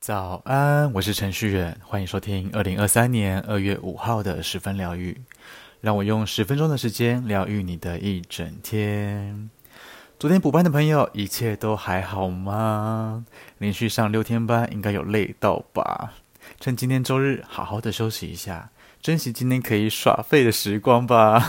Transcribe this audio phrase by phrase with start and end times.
[0.00, 5.20] 早安，我是程序员，欢迎收听二零二三年二月五号的十分疗愈。
[5.80, 9.50] 让我用十分钟的时间疗愈你的一整天。
[10.18, 13.26] 昨天补班的朋友，一切都还好吗？
[13.58, 16.12] 连续上六天班，应该有累到吧？
[16.60, 18.70] 趁今天周日，好好的休息一下，
[19.02, 21.40] 珍惜今天可以耍废的时光吧。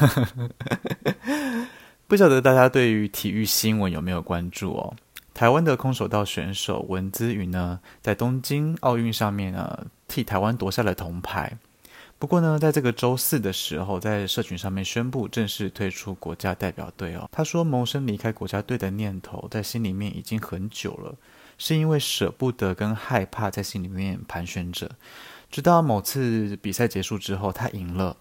[2.08, 4.96] 不晓得大家对于体育新闻有没有关注哦？
[5.34, 11.58] 台湾的空手道选手文姿云呢，在东京奥运上面呢，替台湾夺下了铜牌。
[12.18, 17.28] 不过呢，在这个周四的时候，在社群上面宣布正式退出国家代表队哦。
[17.30, 21.14] 他说，萌生离开国家队的念头在心里面已经很久了，
[21.58, 24.90] 是因为舍不得跟害怕在心里面盘旋着。
[25.52, 28.16] 直到某次比赛结束之后，他赢了，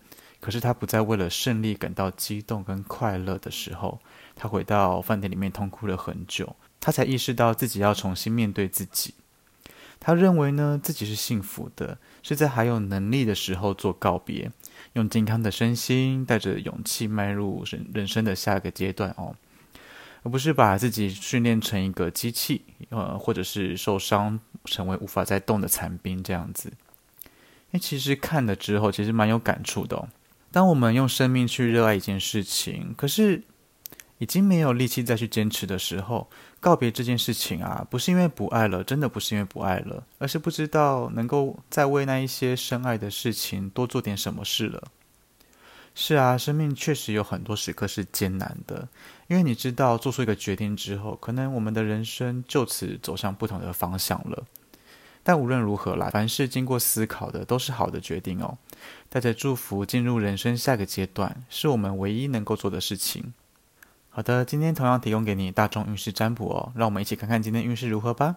[0.46, 3.98] 可是他不再为了胜利感到激动跟快乐的时候，
[4.36, 6.54] 他回到饭店里面痛哭了很久。
[6.78, 9.14] 他才意识到自己要重新面对自己。
[9.98, 14.52] 他认为呢，自己是幸福的，是在还有能力的时候做告别，
[14.92, 19.34] 用健康的身心，带着勇气迈入人人生的下一个阶段哦，
[20.22, 26.72] 而不是把自己训练成一个机器，呃，或者是受伤成为无法再动的残兵这样子。
[27.72, 30.08] 诶，其实看了之后，其实蛮有感触的哦。
[30.56, 33.42] 当我们用生命去热爱一件事情，可是
[34.16, 44.82] 已经没有力气再去坚持的时候，告别这件事情啊，不是因为不爱了，真的不是因为不爱了，而是不知道能够再为那一些深爱的事情多做点什么事了。
[45.94, 48.88] 是啊，生命确实有很多时刻是艰难的，
[49.26, 54.42] 因为你知道，做出一个决定之后，可能我们的人生就此走向不同的方向了。
[55.28, 58.56] 但无论如何啦，凡是经过思考的，都是好的决定哦。
[59.08, 63.34] 带着祝福进入人生下个阶段，是我们唯一能够做的事情。
[64.08, 68.36] 好的，今天同样提供给你大众运势占卜哦，让我们一起看看今天运势如何吧。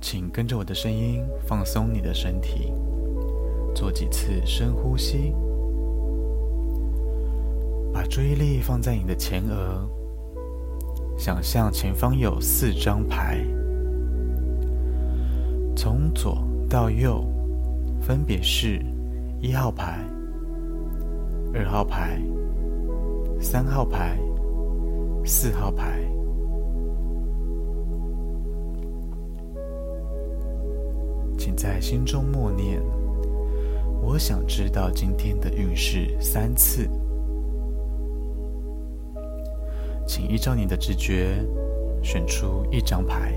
[0.00, 2.72] 请跟着我的声音，放松你的身体，
[3.76, 5.32] 做几次深呼吸，
[7.94, 9.88] 把注意力放在你的前额，
[11.16, 13.46] 想象前方有四张牌，
[15.82, 16.38] 从左
[16.70, 17.24] 到右，
[18.00, 18.80] 分别是
[19.40, 19.98] 一号牌、
[21.52, 22.22] 二号牌。
[23.40, 24.16] 三号牌，
[25.24, 25.98] 四号牌，
[31.36, 32.80] 请在心中默念
[34.00, 36.88] ：“我想知道今天的运势三次。”
[40.06, 41.44] 请依照你的直觉
[42.04, 43.36] 选出一张牌。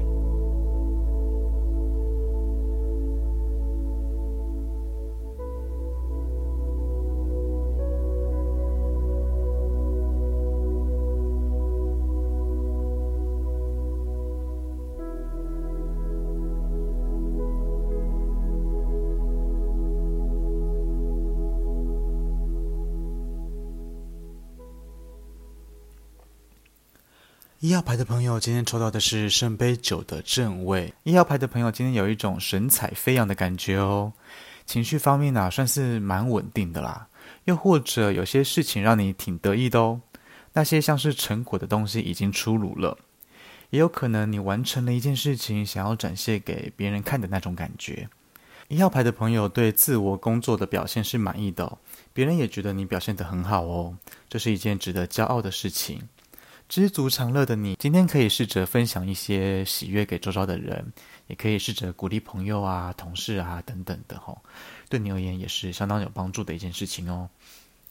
[27.61, 30.93] 一号牌的朋友，今天抽到的是圣杯九的正位。
[31.03, 34.11] 一号牌的朋友，今天有一种神采飞扬的感觉哦。
[34.65, 37.07] 情绪方面呢，算是蛮稳定的啦。
[37.45, 40.01] 又或者有些事情让你挺得意的哦。
[40.51, 42.97] 那些像是成果的东西已经出炉了，
[43.69, 48.09] 也有可能你完成了一件事情，想要展现给别人看的那种感觉。
[48.67, 51.77] 一号牌的朋友对自我工作的表现是满意的，
[52.11, 53.95] 别人也觉得你表现得很好哦，
[54.27, 56.01] 这是一件值得骄傲的事情。
[56.67, 60.91] 知足常乐的你，今天可以试着分享一些喜悦给周遭的人，
[61.27, 64.39] 也可以试着鼓励朋友啊、同事啊等等的吼，
[64.89, 67.29] 对你而言也是相当有帮助的一件事情哦。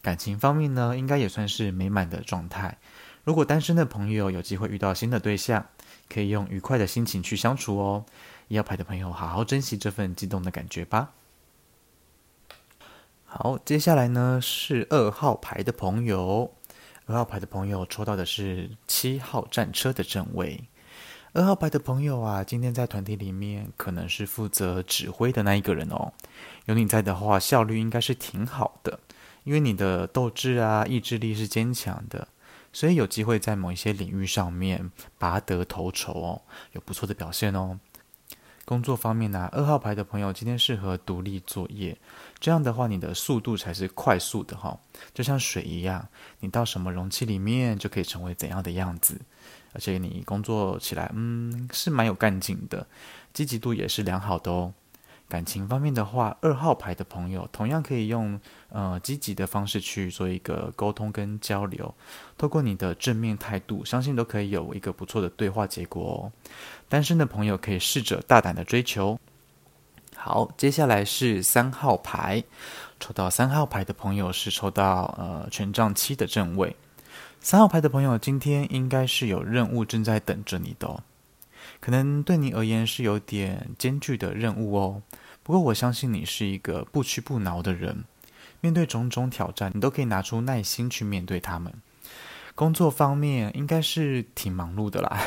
[0.03, 2.77] 感情方面呢，应该也算是美满的状态。
[3.23, 5.65] 如果单身的朋友有机会遇到新的对象，
[6.13, 8.05] 可以用愉快的心情去相处哦。
[8.49, 11.13] 一号牌的朋友，好好珍惜这份激动的感觉吧。
[13.25, 16.53] 好，接下来呢是二号牌的朋友。
[17.07, 20.59] 二号牌的朋友抽到的是七号战车的正位。
[21.35, 26.13] 二号牌的朋友啊，今天在团体里面可能是负责指挥的那一个人哦。
[26.65, 28.99] 有你在的话，效率应该是挺好的，
[29.43, 32.27] 因为你的斗志啊、意志力是坚强的，
[32.73, 36.43] 所以有机会在某一些领域上面拔得头筹哦，
[36.73, 37.79] 有不错的表现哦。
[38.65, 41.99] 工作方面呢、二号牌的朋友今天适合独立作业，
[42.45, 44.79] 这样的话你的速度才是快速的哈，
[45.15, 46.07] 就像水一样，
[46.41, 49.19] 你到什么容器里面就可以成为怎样的样子，
[49.73, 52.87] 而且你工作起来，嗯，是蛮有干劲的，
[53.33, 54.75] 积极度也是良好的哦。
[55.27, 58.39] 感情方面的话，二号牌的朋友同样可以用
[58.69, 61.95] 呃积极的方式去做一个沟通跟交流，
[62.37, 66.31] 透过你的正面态度，相信都可以有一个不错的对话结果哦。
[66.91, 69.19] 单身的朋友可以试着大胆的追求。
[70.25, 72.43] 好，接下来是三号牌，
[72.99, 76.75] 抽到三号牌的朋友是抽到呃权杖七的正位。
[77.43, 81.03] 三号牌的朋友今天应该是有任务正在等着你的哦，
[81.79, 85.03] 可能对你而言是有点艰巨的任务哦。
[85.43, 88.05] 不过我相信你是一个不屈不挠的人，
[88.63, 91.71] 面对种种挑战，你都可以拿出耐心去面对他们。
[92.55, 95.21] 工作方面应该是挺忙碌的啦，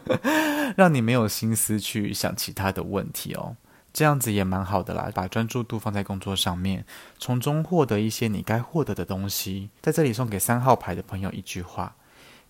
[0.76, 3.56] 让你没有心思去想其他的问题哦。
[3.92, 6.84] 这样子也蛮好的啦，把专注度放在工作上面，
[7.18, 9.70] 从中获得一些你该获得的东西。
[9.80, 11.96] 在这里送给三号牌的朋友一句话：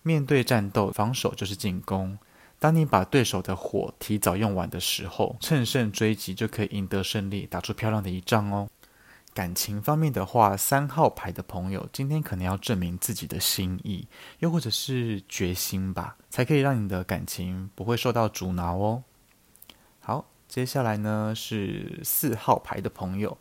[0.03, 2.17] 面对战斗，防守就是进攻。
[2.59, 8.67] 当你把对手的火提早用完的时候，乘胜追击就可以赢得胜利，打出漂亮的一仗哦。
[9.33, 14.05] 感情方面的话，三号牌的朋友今天可能要证明自己的心意，
[14.39, 19.03] 又或者是决心吧，才可以让你的感情不会受到阻挠哦。
[20.01, 23.37] 好，接下来呢是四号牌的朋友，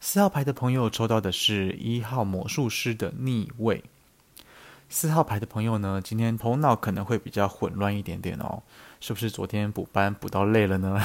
[0.00, 3.84] 四号牌的朋友抽到的是一号魔术师的逆位。
[4.88, 8.60] 四号牌的朋友呢，今天头脑可能会比较混乱一点点哦，
[8.98, 11.00] 是不是昨天补班补到累了呢？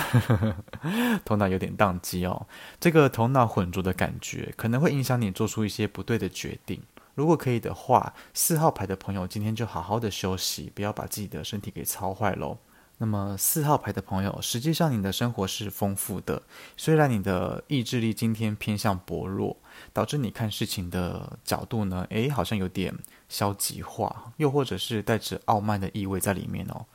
[1.24, 2.48] 头脑有点宕机哦，
[2.80, 6.82] 这个头脑混浊的感觉可能会影响你做出一些不对的决定。
[7.14, 12.58] 如果可以的话，四号牌的朋友今天就好好的休息，不要把自己的身体给操坏喽。
[13.04, 16.42] 那么四号牌的朋友，实际上你的生活是丰富的，
[16.78, 19.58] 虽然你的意志力今天偏向薄弱，
[19.92, 22.98] 导致你看事情的角度呢，诶，好像有点
[23.28, 26.86] 消极化，又或者是带着傲慢的意味在里面哦。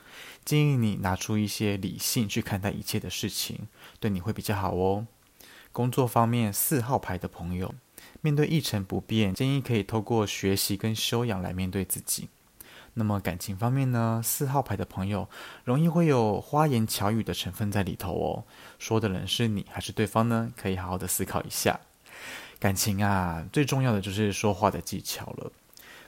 [0.47, 3.69] 建议你拿出一些理性去看待一切的事情，
[4.01, 5.07] 对你会比较好哦。
[5.73, 7.75] 工作方面，四号牌的朋友，
[8.23, 12.31] 面对一成不变，建议可以透过学习跟修养来面对自己。
[12.99, 14.21] 那么感情方面呢？
[14.25, 15.29] 四号牌的朋友
[15.62, 18.45] 容易会有花言巧语的成分在里头哦。
[18.81, 20.53] 说的人是你还是对方呢？
[20.56, 21.79] 可以好好的思考一下。
[22.59, 25.53] 感情啊，最重要的就是说话的技巧了。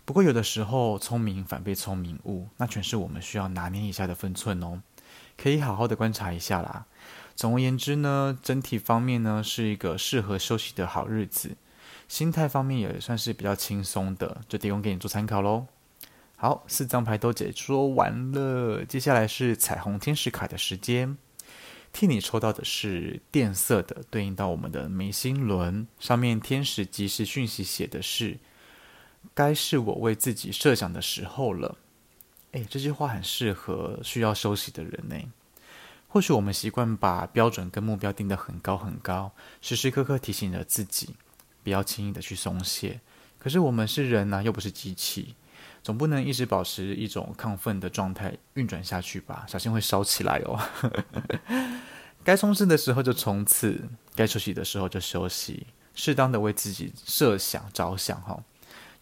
[0.05, 4.83] 不过有的时候聪明反被聪明误，那全是我们需要拿捏一下的分寸哦。
[5.37, 6.87] 可以好好的观察一下啦。
[7.37, 11.57] 总而言之呢，整体方面呢是一个适合休息的好日子。
[12.09, 15.67] 心态方面也算是比较轻松的，就提供给你做参考喽。
[16.43, 21.19] 好，四张牌都解说完了，接下来是彩虹天使卡的时间。
[21.93, 25.87] 替你抽到的是靛色的，对应到我们的眉心轮。
[25.99, 28.39] 上面天使即时讯息写的是
[29.37, 31.77] ：“该是我为自己设想的时候了。”
[32.53, 35.17] 诶，这句话很适合需要休息的人呢。
[36.09, 41.15] 或许我们习惯把标准跟目标定得很高很高，时时刻刻提醒着自己，
[41.63, 42.99] 不要轻易的去松懈。
[43.39, 45.35] 可是我们是人呐，又不是机器。
[45.83, 49.45] 总不能一直保持一种亢奋的状态运转下去吧？
[49.49, 50.61] 小心会烧起来哦。
[52.23, 58.43] 该冲刺的时候就冲刺，该休息的时候就休息，适当的为自己设想着想哈，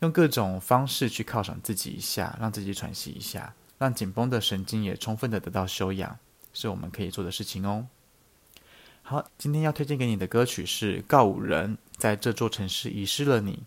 [0.00, 6.16] 用各种方式去犒赏自己一下，让自己喘息一下，让紧绷的神经也充分的得到休养，
[6.52, 7.88] 是我们可以做的事情哦。
[9.02, 13.64] 好，今天要推荐给你的歌曲是告五人，在这座城市遗失了你。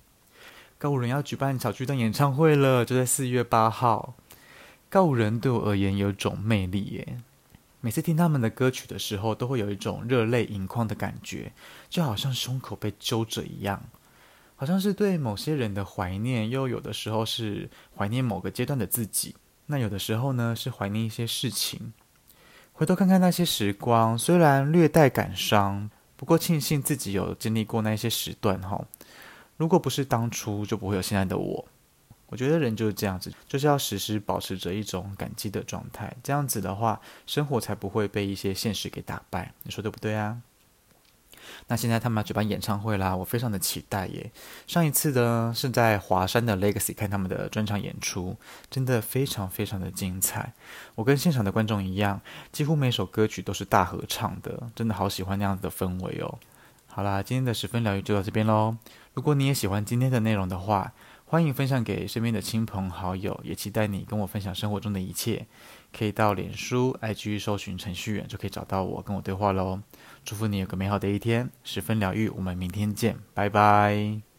[0.81, 4.15] 告五人要举办小巨蛋演唱会了，就在四月八号。
[4.89, 7.17] 告五人对我而言有一种魅力耶，
[7.81, 11.51] 每次听他们的歌曲的时候，都会有一种热泪盈眶的感觉，
[11.87, 13.79] 就好像胸口被揪着一样，
[14.55, 19.35] 好像是对某些人的怀念，又有的时候是怀念某个阶段的自己，
[19.67, 21.93] 那有的时候呢是怀念一些事情。
[22.73, 28.83] 回头看看那些时光，虽然略带感伤，不过庆幸自己有经历过那些时段哈。
[29.61, 31.67] 如果不是当初，就不会有现在的我。
[32.25, 39.53] 我觉得人就是这样子，就是要时时保持着一种感激的状态，这样子的话，生活才不会被一些现实给打败。
[39.61, 40.41] 你说对不对啊？
[41.67, 44.31] 那现在他们要举办演唱会啦，我非常的期待耶。
[44.65, 48.35] 上一次呢是在华山的 Legacy 看他们的专场演出，
[48.71, 50.53] 真的非常非常的精彩。
[50.95, 52.19] 我跟现场的观众一样，
[52.51, 56.39] 几乎每首歌曲都是大合唱的，真的好喜欢那样子的氛围哦。
[56.93, 58.75] 好啦，今天的十分疗愈就到这边喽。
[59.13, 60.93] 如果你也喜欢今天的内容的话，
[61.25, 65.47] 欢迎分享给身边的亲朋好友，也期待你跟我分享生活中的一切。
[65.97, 69.79] 可以到脸书、IG 搜寻程序员，就可以找到我，跟我对话喽。
[70.25, 72.27] 祝福你有个美好的一天，十分疗愈。
[72.27, 74.30] 我们明天见，拜拜。